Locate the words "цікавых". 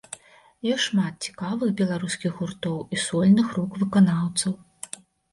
1.27-1.73